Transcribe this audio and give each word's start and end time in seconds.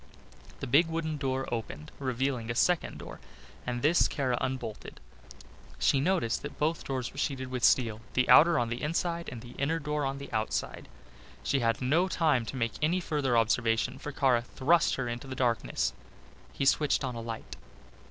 The 0.61 0.65
big 0.65 0.87
wooden 0.87 1.17
door 1.17 1.47
opened, 1.53 1.91
revealing 1.99 2.49
a 2.49 2.55
second 2.55 2.97
door 2.97 3.19
and 3.67 3.83
this 3.83 4.07
Kara 4.07 4.35
unbolted. 4.41 4.99
She 5.77 5.99
noticed 5.99 6.41
that 6.41 6.57
both 6.57 6.83
doors 6.83 7.11
were 7.11 7.19
sheeted 7.19 7.49
with 7.49 7.63
steel, 7.63 8.01
the 8.15 8.27
outer 8.27 8.57
on 8.57 8.69
the 8.69 8.81
inside, 8.81 9.29
and 9.31 9.41
the 9.43 9.51
inner 9.59 9.77
door 9.77 10.03
on 10.03 10.17
the 10.17 10.31
outside. 10.33 10.87
She 11.43 11.59
had 11.59 11.83
no 11.83 12.07
time 12.07 12.47
to 12.47 12.55
make 12.55 12.73
any 12.81 12.99
further 12.99 13.37
observations 13.37 14.01
for 14.01 14.11
Kara 14.11 14.41
thrust 14.41 14.95
her 14.95 15.07
into 15.07 15.27
the 15.27 15.35
darkness. 15.35 15.93
He 16.51 16.65
switched 16.65 17.03
on 17.03 17.13
a 17.13 17.21
light. 17.21 17.55